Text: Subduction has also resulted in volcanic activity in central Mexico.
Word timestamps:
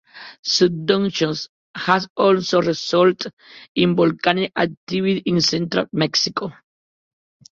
Subduction 0.43 1.35
has 1.75 2.07
also 2.17 2.59
resulted 2.59 3.31
in 3.75 3.95
volcanic 3.95 4.51
activity 4.57 5.21
in 5.27 5.39
central 5.41 5.85
Mexico. 5.93 6.51